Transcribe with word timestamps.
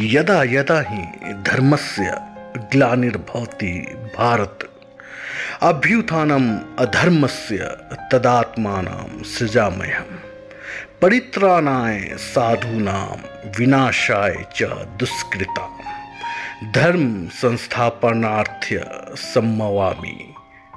यदा 0.00 0.42
यदा 0.42 0.84
हि 0.88 1.02
धर्मस्य 1.42 2.18
ग्लानिर्भवति 2.58 3.72
भारत। 4.18 4.58
अभ्युत्थानम् 5.62 6.58
अधर्मस्य 6.78 7.56
तदात्मानं 8.12 9.22
सृजामयम् 9.22 10.16
परित्राणाय 11.02 12.00
साधूनां 12.18 13.16
विनाशाय 13.58 14.46
च 14.56 14.62
दुष्कृता 14.98 15.68
धर्म 16.72 17.28
संस्थापनार्थ्य 17.28 18.90
सम्मवामी 19.16 20.34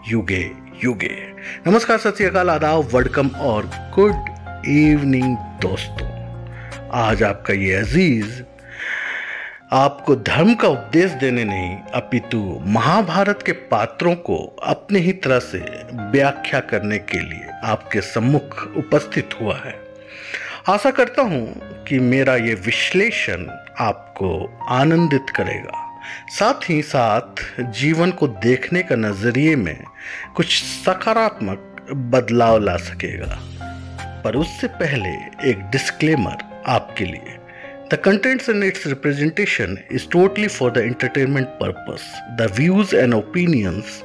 युगे 0.07 0.52
युगे। 0.84 1.34
नमस्कार, 1.68 1.97
सत 1.97 2.13
श्रीकाल 2.18 2.50
आदाब 2.50 2.95
वेलकम 2.95 3.27
और 3.27 3.66
गुड 3.66 4.16
इवनिंग 4.66 5.38
दोस्तों। 5.38 6.09
आज 6.91 7.23
आपका 7.23 7.54
ये 7.54 7.73
अज़ीज़ 7.73 8.43
आपको 9.73 10.16
धर्म 10.16 10.54
का 10.54 10.68
उपदेश 10.68 11.11
देने 11.11 11.43
नहीं, 11.43 11.78
अपितु 11.93 12.61
महाभारत 12.65 13.39
के 13.46 13.51
पात्रों 13.51 14.15
को 14.15 14.57
अपने 14.64 15.00
ही 15.00 15.11
तरह 15.11 15.39
से 15.39 15.57
व्याख्या 15.93 16.60
करने 16.60 16.97
के 16.97 17.19
लिए 17.19 17.50
आपके 17.64 18.01
सम्मुख 18.01 18.74
उपस्थित 18.78 19.29
हुआ 19.41 19.57
है। 19.57 19.79
आशा 20.69 20.91
करता 20.91 21.21
हूँ 21.21 21.61
कि 21.83 22.00
मेरा 22.00 22.36
ये 22.36 22.54
विश्लेषण 22.54 23.47
आपको 23.79 24.60
आनंदित 24.69 25.25
करेगा। 25.36 26.00
साथ 26.29 26.69
ही 26.69 26.82
साथ 26.82 27.61
जीवन 27.61 28.11
को 28.11 28.27
देखने 28.27 28.83
का 28.83 28.96
नज़रिए 28.96 29.55
में 29.55 29.83
कुछ 30.36 30.63
सकारात्मक 30.63 31.88
बदलाव 31.91 32.59
ला 32.59 32.77
सकेगा। 32.77 33.39
पर 34.22 34.36
उससे 34.36 34.67
पहले 34.67 35.09
एक 35.50 35.59
डिस्क्लेमर 35.59 36.63
आपके 36.67 37.05
लिए। 37.05 37.38
The 37.88 37.98
contents 38.00 38.48
and 38.48 38.64
its 38.64 38.84
representation 38.88 39.78
is 39.92 40.08
totally 40.08 40.48
for 40.48 40.72
the 40.72 40.81
entertainment 40.81 41.59
purpose. 41.59 42.03
The 42.36 42.48
views 42.48 42.94
and 42.94 43.14
opinions 43.14 44.03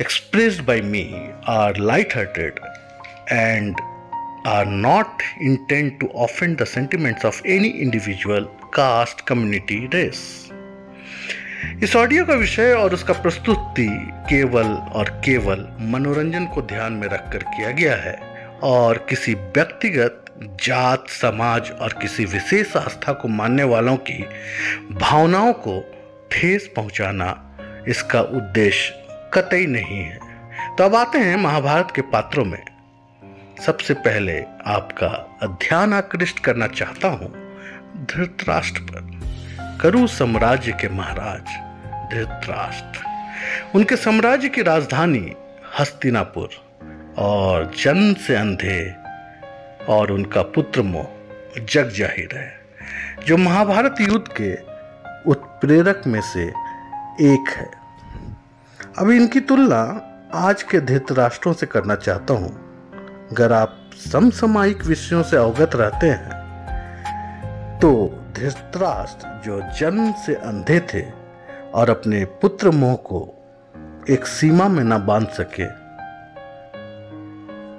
expressed 0.00 0.66
by 0.66 0.80
me 0.80 1.30
are 1.46 1.72
light-hearted 1.74 2.58
and 3.30 3.78
are 4.46 4.64
not 4.64 5.22
intended 5.40 6.00
to 6.00 6.08
offend 6.08 6.58
the 6.58 6.66
sentiments 6.66 7.24
of 7.24 7.40
any 7.44 7.70
individual, 7.70 8.50
caste, 8.72 9.24
community, 9.26 9.86
race. 9.92 10.50
इस 11.82 11.94
audio 11.96 12.24
का 12.26 12.34
विषय 12.34 12.72
और 12.72 12.94
उसका 12.94 13.14
प्रस्तुति 13.22 13.88
केवल 14.30 14.74
और 14.98 15.08
केवल 15.24 15.66
मनोरंजन 15.92 16.46
को 16.54 16.62
ध्यान 16.74 16.92
में 16.92 17.08
रखकर 17.08 17.42
किया 17.54 17.70
गया 17.78 17.96
है 17.96 18.18
और 18.72 18.98
किसी 19.08 19.34
व्यक्तिगत 19.34 20.23
जात, 20.44 21.08
समाज 21.08 21.70
और 21.70 21.92
किसी 21.92 22.24
विशेष 22.24 22.76
आस्था 22.76 23.12
को 23.12 23.28
मानने 23.28 23.64
वालों 23.64 23.96
की 23.96 24.24
भावनाओं 24.92 25.52
को 25.52 25.80
ठेस 26.32 26.70
पहुंचाना 26.76 27.56
इसका 27.88 28.20
उद्देश्य 28.20 29.06
कतई 29.34 29.66
नहीं 29.66 30.02
है। 30.04 30.18
तो 30.78 30.84
अब 30.84 30.94
आते 30.94 31.18
हैं 31.18 31.36
महाभारत 31.36 31.92
के 31.96 32.02
पात्रों 32.02 32.44
में। 32.44 32.62
सबसे 33.66 33.94
पहले 33.94 34.44
आपका 34.66 35.38
ध्यान 35.46 35.94
आकृष्ट 35.94 36.38
करना 36.38 36.66
चाहता 36.66 37.08
हूँ 37.08 37.32
धृतराष्ट्र 38.06 38.80
पर। 38.80 39.20
करु 39.80 40.06
साम्राज्य 40.06 40.72
के 40.72 40.88
महाराज 40.88 41.44
धृतराष्ट्र। 42.14 43.04
उनके 43.74 43.96
साम्राज्य 43.96 44.48
की 44.48 44.62
राजधानी 44.62 45.32
हस्तिनापुर 45.78 46.48
और 47.18 47.72
जन्म 47.78 48.14
से 48.14 48.34
अंधे 48.34 49.03
और 49.88 50.12
उनका 50.12 50.42
पुत्र 50.54 50.82
मोह 50.82 51.60
जग 51.62 51.88
ज़ाहिर 51.90 52.36
है। 52.36 53.24
जो 53.26 53.36
महाभारत 53.36 54.00
युद्ध 54.00 54.26
के 54.40 54.52
उत्प्रेरक 55.30 56.02
में 56.06 56.20
से 56.22 56.44
एक 57.24 57.48
है। 57.48 57.70
अभी 58.98 59.16
इनकी 59.16 59.40
तुलना 59.42 59.80
आज 60.36 60.62
के 60.62 60.80
धृतराष्ट्रों 60.82 61.52
से 61.52 61.66
करना 61.66 61.94
चाहता 61.96 62.34
हूँ। 62.34 62.50
अगर 63.30 63.52
आप 63.52 63.80
समसामयिक 64.02 64.84
विषयों 64.84 65.22
से 65.22 65.36
अवगत 65.36 65.74
रहते 65.74 66.06
हैं 66.06 66.42
तो 67.80 67.92
धृतराष्ट्र 68.36 69.40
जो 69.44 69.60
जन्म 69.78 70.12
से 70.26 70.34
अंधे 70.34 70.80
थे 70.94 71.02
और 71.74 71.90
अपने 71.90 72.24
पुत्र 72.42 72.70
मोह 72.72 72.94
को 73.04 73.20
एक 74.10 74.26
सीमा 74.26 74.68
में 74.68 74.82
न 74.84 74.98
बाँध 75.06 75.28
सके, 75.30 75.66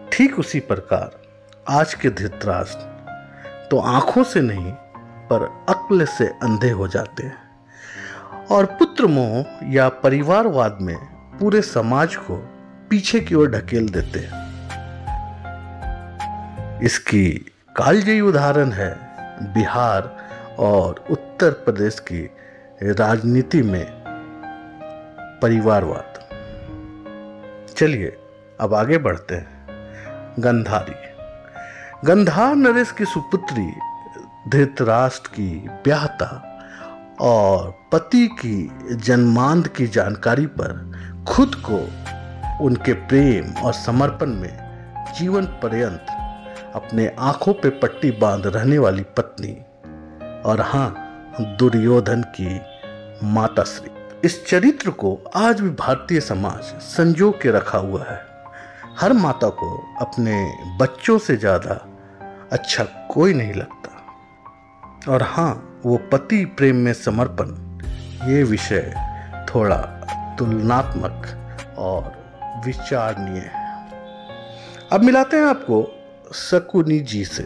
ठीक 0.10 0.40
उसी 0.40 0.60
प्रकार 0.62 1.24
आज 1.70 1.94
के 1.94 2.10
धृतराष्ट्र 2.10 2.82
तो 3.72 3.80
आँखों 3.80 4.24
से 4.24 4.42
नहीं, 4.42 4.72
पर 5.28 5.66
अक्ल 5.70 6.06
से 6.06 6.28
अंधे 6.28 6.70
हो 6.70 6.88
जाते 6.88 7.24
हैं। 7.24 7.38
और 8.52 8.66
पुत्र 8.66 9.06
मोह 9.06 9.46
या 9.64 9.90
परिवारवाद 9.90 10.78
में 10.82 10.98
पूरे 11.40 11.62
समाज 11.62 12.16
को 12.16 12.36
पीछे 12.90 13.20
की 13.20 13.36
ओर 13.36 13.52
ढकेल 13.52 13.90
देते 13.90 14.20
हैं। 14.20 14.46
इसकी 16.80 17.32
कालजयी 17.76 18.22
उदाहरण 18.22 18.72
है 18.72 18.98
बिहार 19.54 20.18
और 20.60 21.06
उत्तर 21.12 21.52
प्रदेश 21.52 22.00
की 22.00 22.30
राजनीति 22.84 23.62
में 23.62 23.86
परिवारवाद। 25.42 26.20
चलिए, 27.78 28.18
अब 28.60 28.74
आगे 28.74 28.98
बढ़ते 28.98 29.36
हैं। 29.36 29.68
गंधारी। 30.40 31.15
गंधार 32.06 32.56
नरेश 32.56 32.92
की 32.92 33.06
सुपुत्री 33.06 33.74
धृतराष्ट्र 34.50 35.30
की 35.30 35.68
ब्याहता 35.70 36.28
और 37.22 37.74
पति 37.92 38.28
की 38.28 38.72
जन्मांध 38.96 39.68
की 39.68 39.88
जानकारी 39.88 40.46
पर 40.46 40.74
खुद 41.28 41.56
को 41.70 41.78
उनके 42.66 42.94
प्रेम 42.94 43.54
और 43.64 43.74
समर्पण 43.74 44.28
में 44.28 44.58
जीवन 45.20 45.46
पर्यंत 45.46 46.06
अपने 46.76 47.16
आँखों 47.20 47.54
पे 47.54 47.70
पट्टी 47.70 48.12
बाँध 48.12 48.48
रहने 48.48 48.78
वाली 48.78 49.04
पत्नी 49.04 49.54
और 50.50 50.62
हाँ 50.62 50.94
दुर्योधन 51.40 52.22
की 52.22 52.62
माता 53.28 53.64
श्री। 53.64 53.90
इस 54.26 54.46
चरित्र 54.48 54.90
को 54.90 55.32
आज 55.36 55.62
भी 55.62 55.70
भारतीय 55.70 56.22
समाज 56.22 56.64
संजो 56.64 57.32
के 57.32 57.52
रखा 57.52 57.78
हुआ 57.78 58.04
है। 58.04 58.22
हर 59.00 59.14
माता 59.14 59.50
को 59.50 59.96
अपने 60.02 60.54
बच्चों 60.82 61.18
से 61.18 61.36
ज़्यादा 61.36 61.86
अच्छा 62.56 62.84
कोई 63.12 63.34
नहीं 63.34 63.54
लगता। 63.54 65.12
और 65.12 65.24
हाँ 65.24 65.82
वो 65.86 65.98
पति 66.12 66.44
प्रेम 66.58 66.76
में 66.76 66.94
समर्पण, 66.94 67.50
ये 68.30 68.44
विषय 68.44 68.94
थोड़ा 69.50 69.78
तुलनात्मक 70.40 71.28
और 71.78 72.12
विचारणीय 72.66 73.40
है। 73.40 73.64
अब 74.92 75.04
मिलाते 75.04 75.38
हैं 75.38 75.46
आपको 75.46 75.84
शकुनी 76.36 77.00
जी 77.02 77.24
से। 77.26 77.46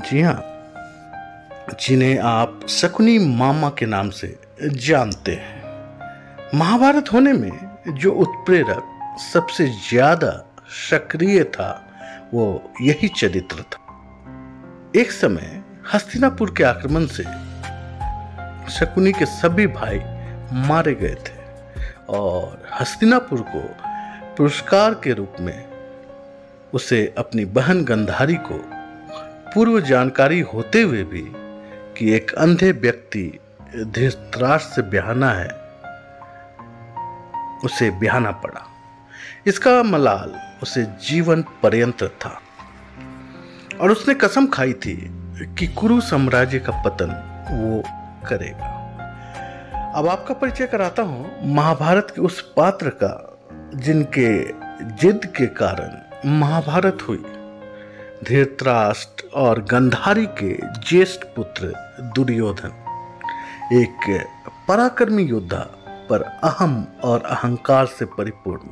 जी 0.00 0.20
हाँ 0.20 0.42
जिन्हें 1.80 2.18
आप 2.18 2.60
शकुनी 2.68 3.18
मामा 3.36 3.68
के 3.70 3.86
नाम 3.86 4.10
से 4.10 4.36
जानते 4.62 5.32
हैं। 5.32 5.62
महाभारत 6.54 7.12
होने 7.12 7.32
में 7.32 7.50
जो 7.88 8.12
उत्प्रेरक 8.12 9.18
सबसे 9.32 9.66
ज़्यादा 9.88 10.32
सक्रिय 10.90 11.42
था, 11.44 11.70
वो 12.34 12.72
यही 12.80 13.08
चरित्र 13.08 13.62
था। 13.62 13.83
एक 14.96 15.12
समय 15.12 15.62
हस्तिनापुर 15.94 16.54
के 16.56 16.64
आक्रमण 16.64 17.06
से 17.06 17.22
शकुनी 18.70 19.12
के 19.12 19.26
सभी 19.26 19.66
भाई 19.66 19.98
मारे 20.52 20.94
गए 20.94 21.14
थे 21.14 21.34
और 22.08 22.68
हस्तिनापुर 22.80 23.40
को 23.40 23.62
पुरस्कार 24.34 24.94
के 24.94 25.12
रूप 25.12 25.36
में 25.40 25.68
उसे 26.74 27.14
अपनी 27.18 27.44
बहन 27.44 27.84
गंधारी 27.84 28.34
को 28.34 28.64
पूर्व 29.54 29.80
जानकारी 29.80 30.40
होते 30.40 30.82
हुए 30.82 31.04
भी 31.04 31.24
कि 31.98 32.12
एक 32.12 32.34
अंधे 32.34 32.72
व्यक्ति 32.72 33.38
धृतराष्ट्र 33.76 34.74
से 34.74 34.82
बिहाना 34.82 35.30
है, 35.30 35.48
उसे 37.64 37.90
बिहाना 37.90 38.30
पड़ा। 38.30 38.66
इसका 39.46 39.82
मलाल 39.82 40.40
उसे 40.62 40.82
जीवन 40.82 41.42
पर्यंत 41.42 42.02
था। 42.04 42.40
और 43.80 43.90
उसने 43.90 44.14
कसम 44.14 44.46
खाई 44.46 44.72
थी 44.72 44.96
कि 45.58 45.66
कुरु 45.66 46.00
साम्राज्य 46.00 46.58
का 46.58 46.72
पतन 46.82 47.10
वो 47.50 47.82
करेगा। 48.28 48.72
अब 49.96 50.08
आपका 50.08 50.34
परिचय 50.34 50.66
कराता 50.66 51.02
हूँ 51.02 51.54
महाभारत 51.54 52.12
के 52.14 52.20
उस 52.20 52.40
पात्र 52.56 52.90
का, 53.02 53.12
जिनके 53.76 54.28
जिद 54.96 55.26
के 55.36 55.46
कारण 55.54 56.30
महाभारत 56.30 56.98
हुई। 57.08 57.22
धृतराष्ट्र 58.24 59.28
और 59.34 59.60
गंधारी 59.62 60.26
के 60.38 60.54
ज्येष्ठ 60.80 61.24
पुत्र 61.36 61.72
दुर्योधन, 62.14 62.72
एक 63.72 64.28
पराक्रमी 64.68 65.22
योद्धा 65.22 65.64
पर 66.10 66.22
अहम 66.22 66.86
और 67.04 67.22
अहंकार 67.22 67.86
से 67.88 68.04
परिपूर्ण। 68.04 68.68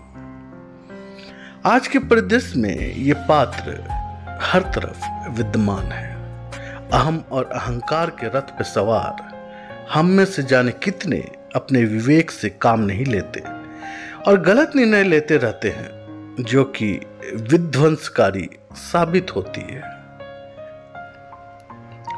आज 1.64 1.86
के 1.86 1.98
परिदृश्य 1.98 2.60
में 2.60 2.94
ये 2.94 3.14
पात्र 3.28 3.72
हर 4.40 4.62
तरफ़ 4.62 5.30
विद्यमान 5.30 5.92
है। 5.92 6.12
अहम 6.90 7.24
और 7.32 7.44
अहंकार 7.44 8.10
के 8.10 8.26
रथ 8.26 8.42
पे 8.42 8.64
सवार, 8.64 9.42
हम 9.92 10.06
में 10.06 10.24
से 10.24 10.42
जाने 10.42 10.72
कितने 10.72 11.16
अपने 11.56 11.84
विवेक 11.84 12.30
से 12.30 12.48
काम 12.48 12.80
नहीं 12.80 13.04
लेते 13.04 13.40
और 14.26 14.40
गलत 14.40 14.72
निर्णय 14.76 15.02
लेते 15.02 15.36
रहते 15.36 15.70
हैं, 15.70 15.88
जो 16.40 16.64
कि 16.64 17.06
विध्वंसकारी 17.36 18.50
साबित 18.74 19.26
होती 19.36 19.60
है। 19.60 19.82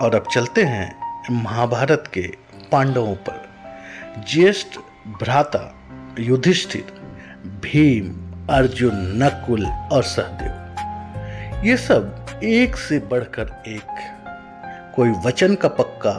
और 0.03 0.15
अब 0.15 0.25
चलते 0.33 0.63
हैं 0.63 0.97
महाभारत 1.31 2.05
के 2.13 2.33
पांडवों 2.73 3.15
पर। 3.15 3.49
ज्येष्ठ 4.29 4.79
भ्राता 5.09 5.75
युधिष्ठिर, 6.19 6.85
भीम, 7.47 8.31
अर्जुन, 8.55 8.93
नकुल 8.95 9.67
और 9.67 10.03
सहदेव। 10.03 10.64
ये 11.65 11.77
सब 11.77 12.41
एक 12.45 12.77
से 12.77 12.99
बढ़कर 12.99 13.63
एक। 13.67 14.93
कोई 14.95 15.11
वचन 15.11 15.55
का 15.55 15.69
पक्का 15.69 16.13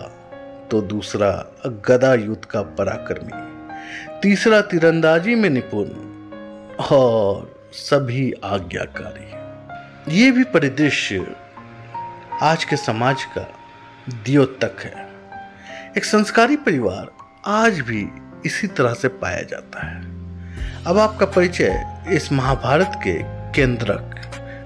तो 0.72 0.82
दूसरा 0.82 1.30
गदा 1.68 2.14
युद्ध 2.14 2.46
का 2.46 2.62
पराक्रमी। 2.62 4.22
तीसरा 4.22 4.62
तीरंदाजी 4.62 5.36
में 5.36 5.50
निपुण 5.50 5.86
और 6.86 7.70
सभी 7.74 8.34
आज्ञाकारी। 8.44 10.18
ये 10.18 10.32
भी 10.32 10.44
परिदृश्य 10.44 11.36
आज 12.42 12.64
के 12.64 12.78
समाज 12.78 13.24
का 13.24 13.48
द्योतक 14.26 14.82
है। 14.82 15.08
एक 15.98 16.06
संस्कारी 16.06 16.56
परिवार 16.56 17.12
आज 17.46 17.80
भी 17.80 18.08
इसी 18.46 18.68
तरह 18.68 18.94
से 18.94 19.08
पाया 19.08 19.42
जाता 19.42 19.88
है। 19.88 20.02
अब 20.86 20.98
आपका 20.98 21.26
परिचय 21.26 22.04
इस 22.10 22.32
महाभारत 22.32 22.92
के 23.08 23.20
केंद्रक 23.52 24.12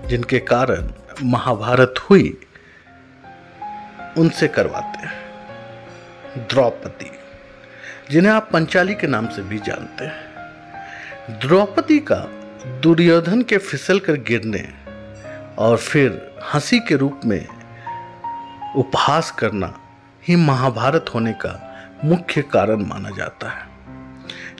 जिनके 0.09 0.39
कारण 0.39 0.91
महाभारत 1.23 1.93
हुई, 2.09 2.41
उनसे 4.17 4.47
करवाते 4.47 5.07
हैं। 5.07 5.13
द्रौपदी, 6.37 7.11
जिन्हें 8.11 8.33
आप 8.33 8.49
पंचाली 8.53 8.95
के 8.95 9.07
नाम 9.07 9.27
से 9.27 9.41
भी 9.41 9.57
जानते 9.57 10.05
हैं, 10.05 10.29
द्रौपदी 11.39 11.99
का 11.99 12.19
दुर्योधन 12.79 13.41
के 13.41 13.57
फिसल 13.57 13.99
कर 13.99 14.13
गिरने 14.13 14.69
और 15.57 15.77
फिर 15.77 16.35
हँसी 16.53 16.79
के 16.79 16.95
रूप 16.95 17.21
में 17.25 17.47
उपहास 18.75 19.31
करना 19.31 19.79
ही 20.27 20.35
महाभारत 20.35 21.05
होने 21.13 21.33
का 21.33 21.75
मुख्य 22.05 22.41
कारण 22.41 22.85
माना 22.85 23.09
जाता 23.09 23.49
है। 23.49 23.67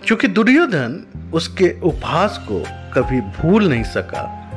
क्योंकि 0.06 0.28
दुर्योधन 0.28 1.06
उसके 1.34 1.80
उपहास 1.84 2.46
को 2.52 2.64
कभी 2.70 3.22
भूल 3.22 3.70
नहीं 3.70 3.84
सका 3.84 4.49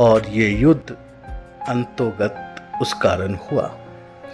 और 0.00 0.26
ये 0.26 0.48
युद्ध 0.48 0.96
अंतोगत 1.68 2.56
उस 2.82 2.92
कारण 2.92 3.34
हुआ। 3.34 3.76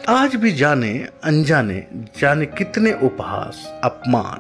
आज 0.09 0.37
भी 0.37 0.53
जाने, 0.53 1.09
अनजाने, 1.25 1.87
जाने 2.21 2.47
कितने 2.47 2.93
उपहास, 2.93 3.81
अपमान, 3.85 4.39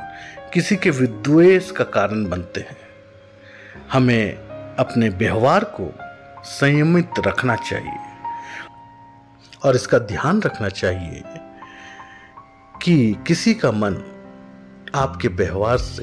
किसी 0.54 0.76
के 0.76 0.90
विद्वेष 0.90 1.70
का 1.70 1.84
कारण 1.84 2.28
बनते 2.28 2.60
हैं। 2.60 2.76
हमें 3.92 4.34
अपने 4.76 5.08
व्यवहार 5.08 5.64
को 5.64 5.92
संयमित 6.44 7.10
रखना 7.18 7.56
चाहिए 7.56 7.98
और 9.64 9.74
इसका 9.74 9.98
ध्यान 9.98 10.42
रखना 10.42 10.68
चाहिए 10.68 11.22
कि 12.82 13.24
किसी 13.26 13.54
का 13.54 13.70
मन 13.70 14.02
आपके 14.94 15.28
व्यवहार 15.28 15.78
से 15.78 16.02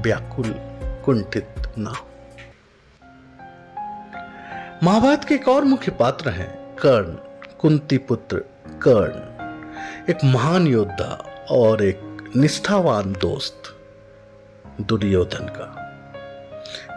व्याकुल, 0.00 0.54
कुंठित 1.04 1.54
ना 1.78 1.90
हो। 1.90 2.09
महाभारत 4.82 5.24
के 5.24 5.34
एक 5.34 5.48
और 5.48 5.64
मुख्य 5.64 5.90
पात्र 5.90 6.30
हैं 6.30 6.76
कर्ण 6.76 7.12
कुंती 7.58 7.98
पुत्र 7.98 8.36
कर्ण। 8.68 9.20
एक 10.10 10.18
महान 10.24 10.66
योद्धा 10.66 11.36
और 11.50 11.84
एक 11.84 12.30
निष्ठावान 12.36 13.12
दोस्त 13.12 13.62
दुर्योधन 14.80 15.44
का। 15.44 15.64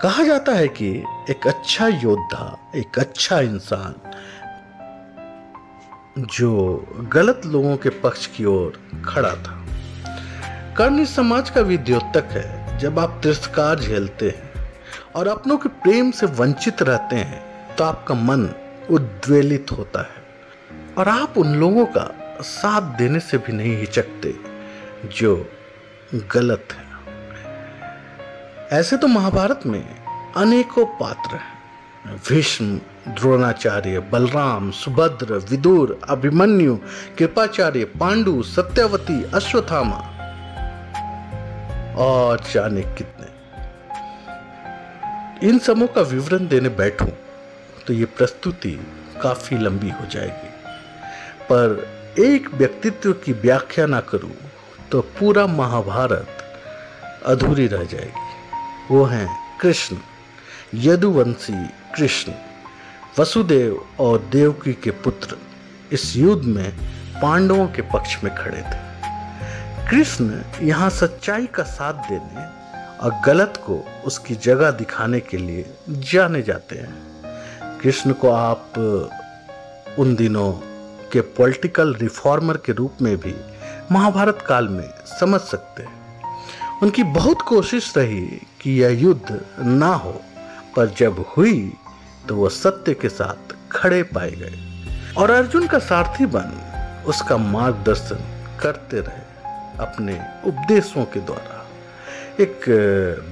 कहा 0.02 0.24
जाता 0.24 0.52
है 0.52 0.68
कि 0.68 1.04
एक 1.30 1.48
अच्छा 1.48 1.88
योद्धा, 1.88 2.72
एक 2.76 3.00
अच्छा 3.00 3.40
इंसान, 3.40 3.96
जो 6.20 6.86
गलत 7.14 7.42
लोगों 7.46 7.78
के 7.78 7.90
पक्ष 7.90 8.28
की 8.28 8.46
ओर 8.46 9.02
खड़ा 9.06 9.36
था। 9.36 9.66
कर्ण 10.78 11.00
इस 11.00 11.16
समाज 11.16 11.50
का 11.50 11.62
विद्योतक 11.62 12.26
है। 12.32 12.78
जब 12.78 13.00
आप 13.00 13.20
तिरस्कार 13.24 13.80
झेलते 13.80 14.30
हैं 14.30 14.74
और 15.16 15.28
अपनों 15.28 15.58
के 15.58 15.70
प्रेम 15.70 16.12
से 16.12 16.26
वंचित 16.26 16.82
रहते 16.82 17.16
हैं 17.16 17.53
तो 17.78 17.84
आपका 17.84 18.16
मन 18.16 18.50
उद्वेलित 18.90 19.72
होता 19.72 20.02
है 20.02 20.24
और 20.98 21.10
आप 21.10 21.38
उन 21.38 21.56
लोगों 21.56 21.86
का 21.86 22.38
साथ 22.42 22.82
देने 22.82 23.20
से 23.20 23.38
भी 23.38 23.54
नहीं 23.54 23.78
हिचकते 23.78 24.36
जो 25.06 25.52
गलत 26.32 26.68
है। 26.72 26.84
ऐसे 28.80 28.98
तो 28.98 29.08
महाभारत 29.08 29.60
में 29.66 30.04
अनेकों 30.34 30.86
पात्र 30.86 31.36
हैं। 31.36 31.54
भीष्म, 32.30 32.78
द्रोणाचार्य, 33.08 34.00
बलराम, 34.00 34.72
सुभद्र, 34.72 35.34
विदुर, 35.34 36.00
अभिमन्यु, 36.10 36.76
कृपाचार्य, 37.18 37.84
पांडु, 37.84 38.44
सत्यवती 38.44 39.24
अश्वथामा 39.24 39.98
और 41.98 42.40
जाने 42.54 42.82
कितने। 42.82 43.28
इन 45.50 45.60
समूह 45.60 45.88
का 45.88 46.02
विवरण 46.02 46.48
देने 46.48 46.70
बैठूं। 46.70 47.08
तो 47.88 47.94
ये 47.94 48.06
प्रस्तुति 48.18 48.72
काफ़ी 49.22 49.58
लंबी 49.58 49.90
हो 49.90 50.06
जाएगी। 50.06 50.50
पर 51.50 52.14
एक 52.20 52.50
व्यक्तित्व 52.54 53.14
की 53.14 53.34
व्याख्या 53.34 53.86
ना 53.86 54.00
करूँ 54.02 54.32
तो 54.92 55.02
पूरा 55.20 55.46
महाभारत 55.48 56.28
अधूरी 57.26 57.68
रह 57.68 57.84
जाएगी। 57.84 58.26
वो 58.90 59.04
हैं 59.06 59.28
कृष्ण, 59.62 59.98
यदुवंशी 60.76 61.66
कृष्ण, 61.96 62.34
वसुदेव 63.20 63.86
और 64.00 64.20
देवकी 64.32 64.74
के 64.74 64.92
पुत्र। 65.04 65.38
इस 65.92 66.16
युद्ध 66.16 66.46
में 66.46 66.72
पांडवों 67.22 67.68
के 67.68 67.82
पक्ष 67.82 68.24
में 68.24 68.34
खड़े 68.36 68.62
थे। 68.62 68.82
कृष्ण 69.90 70.42
यहाँ 70.62 70.90
सच्चाई 70.90 71.46
का 71.46 71.64
साथ 71.64 72.10
देने 72.10 72.46
और 72.98 73.22
गलत 73.26 73.64
को 73.66 73.84
उसकी 74.06 74.36
जगह 74.36 74.72
दिखाने 74.72 75.20
के 75.20 75.38
लिए 75.38 75.66
जाने 75.90 76.42
जाते 76.42 76.76
हैं। 76.76 77.13
कृष्ण 77.84 78.14
को 78.14 78.30
आप, 78.30 78.78
उन 80.00 80.16
दिनों 80.16 80.52
के 81.12 81.22
पॉलिटिकल 81.22 81.94
रिफॉर्मर 81.94 82.58
के 82.58 82.72
रूप 82.72 82.94
में 83.02 83.18
भी 83.18 83.36
महाभारत 83.92 84.44
काल 84.48 84.68
में 84.68 84.90
समझ 85.20 85.42
सकते 85.42 85.84
हैं। 85.84 86.24
उनकी 86.84 87.04
बहुत 87.04 87.42
कोशिश 87.42 87.98
रही 87.98 88.42
कि 88.62 88.84
यह 88.84 88.90
युद्ध 88.90 89.46
ना 89.60 89.94
हो, 89.94 90.22
पर 90.76 90.88
जब 90.88 91.26
हुई 91.38 91.74
तो 92.30 92.36
वह 92.36 92.50
सत्य 92.50 92.94
के 92.94 93.10
साथ 93.10 93.56
खड़े 93.72 94.04
पाए 94.04 94.32
गए। 94.32 94.60
और 95.18 95.32
अर्जुन 95.32 95.68
का 95.68 95.80
सारथी 95.80 96.26
बन, 96.26 97.04
उसका 97.08 97.38
मार्गदर्शन 97.38 98.58
करते 98.60 99.00
रहे 99.00 99.22
अपने 99.80 100.22
उपदेशों 100.46 101.06
के 101.06 101.20
द्वारा। 101.20 101.66
एक 102.40 102.66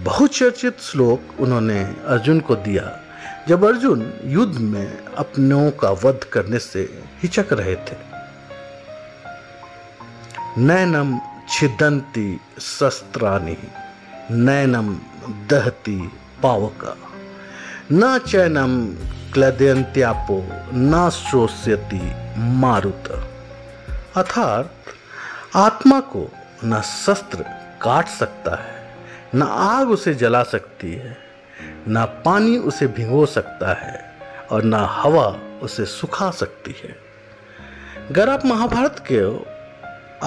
बहुचर्चित 0.06 0.80
श्लोक 0.80 1.40
उन्होंने 1.40 1.84
अर्जुन 1.84 2.40
को 2.40 2.56
दिया। 2.56 3.01
जब 3.48 3.66
अर्जुन 3.66 4.14
युद्ध 4.24 4.58
में 4.58 5.06
अपनों 5.06 5.72
का 5.72 5.90
वध 5.90 6.20
करने 6.24 6.60
से 6.60 7.04
हिचक 7.24 7.46
रहे 7.52 7.76
थे, 7.76 7.98
नैनम 10.58 11.20
छिदंती 11.50 12.40
शस्त्रानी 12.60 13.58
नैनम 14.32 14.96
दहती 15.50 16.12
पावका। 16.44 16.98
न 17.92 18.20
चैनम 18.20 18.86
क्लदयंत्यापो 19.34 20.48
न 20.74 21.10
शोष्यति 21.10 22.12
मारुत। 22.38 23.12
अर्थात, 24.16 24.76
आत्मा 25.56 26.00
को 26.00 26.32
न 26.66 26.82
शस्त्र 26.82 27.46
काट 27.82 28.08
सकता 28.08 28.64
है, 28.64 28.98
न 29.36 29.42
आग 29.44 29.90
उसे 29.90 30.14
जला 30.14 30.44
सकती 30.44 30.92
है। 30.92 31.31
ना 31.88 32.06
पानी 32.26 32.58
उसे 32.58 32.88
भिगो 32.88 33.26
सकता 33.26 33.74
है 33.74 34.00
और 34.52 34.64
ना 34.64 34.80
हवा 34.92 35.26
उसे 35.64 35.86
सुखा 35.86 36.30
सकती 36.32 36.76
है। 36.84 36.96
अगर 38.10 38.30
आप 38.30 38.46
महाभारत 38.46 39.04
के 39.12 39.22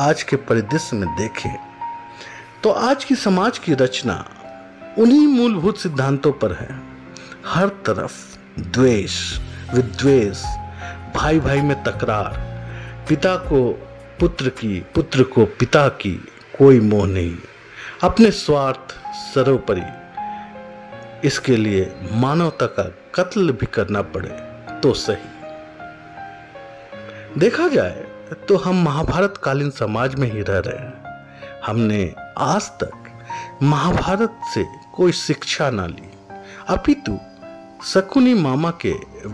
आज 0.00 0.22
के 0.22 0.36
परिदृश्य 0.36 0.96
में 0.96 1.08
देखें 1.16 1.56
तो 2.62 2.70
आज 2.70 3.04
की 3.04 3.14
समाज 3.14 3.58
की 3.58 3.74
रचना 3.74 4.24
उन्हीं 4.98 5.26
मूलभूत 5.26 5.78
सिद्धांतों 5.78 6.32
पर 6.32 6.52
है। 6.52 6.68
हर 7.46 7.68
तरफ़ 7.86 8.60
द्वेष, 8.60 9.38
विद्वेष 9.74 10.42
भाई 11.14 11.40
भाई 11.40 11.60
में 11.60 11.82
तकरार, 11.82 12.36
पिता 13.08 13.36
को 13.36 13.70
पुत्र 14.20 14.48
की, 14.48 14.80
पुत्र 14.94 15.22
को 15.22 15.44
पिता 15.44 15.88
की 15.88 16.14
कोई 16.58 16.80
मोह 16.80 17.06
नहीं। 17.06 17.36
अपने 18.02 18.30
स्वार्थ 18.30 18.94
सर्वोपरि 19.34 19.82
इसके 21.24 21.56
लिए 21.56 21.92
मानवता 22.12 22.66
का 22.66 22.82
कत्ल 23.14 23.52
भी 23.52 23.66
करना 23.66 24.02
पड़े 24.14 24.28
तो 24.80 24.92
सही। 24.94 25.28
देखा 27.40 27.68
जाए 27.68 28.04
तो 28.48 28.56
हम 28.56 28.82
महाभारत 28.84 29.34
कालीन 29.44 29.70
समाज 29.70 30.14
में 30.14 30.30
ही 30.32 30.40
रह 30.40 30.58
रहे 30.58 30.78
हैं। 30.78 30.92
हमने 31.66 32.14
आज 32.38 32.62
तक 32.82 32.92
महाभारत 33.62 34.38
से 34.54 34.64
कोई 34.94 35.12
शिक्षा 35.12 35.70
ना 35.70 35.86
ली। 35.86 36.10
अपितु 36.68 37.18
शकुनी 37.84 38.34
मामा 38.34 38.70
के 38.80 38.92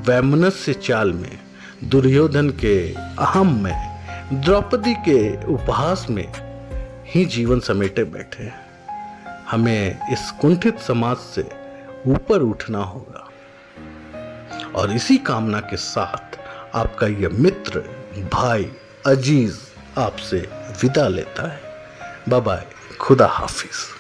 वैमनस्य 0.08 0.72
चाल 0.72 1.12
में, 1.12 1.38
दुर्योधन 1.84 2.50
के 2.50 2.76
अहम 2.94 3.62
में, 3.62 3.78
द्रौपदी 4.32 4.94
के 4.94 5.20
उपहास 5.44 6.06
में 6.10 6.26
ही 7.06 7.24
जीवन 7.24 7.60
समेटे 7.60 8.04
बैठे 8.04 8.42
हैं। 8.42 8.60
हमें 9.50 10.12
इस 10.12 10.30
कुंठित 10.30 10.78
समाज 10.78 11.16
से 11.16 11.42
ऊपर 12.06 12.42
उठना 12.42 12.78
होगा। 12.78 13.30
और 14.74 14.92
इसी 14.92 15.18
कामना 15.18 15.60
के 15.60 15.76
साथ 15.76 16.38
आपका 16.76 17.06
यह 17.06 17.28
मित्र, 17.32 17.80
भाई 18.32 18.72
अज़ीज़ 19.06 19.58
आपसे 19.98 20.48
विदा 20.82 21.08
लेता 21.08 21.50
है। 21.50 21.60
बाय 22.28 22.66
खुदा 23.00 23.26
हाफिज़। 23.26 23.99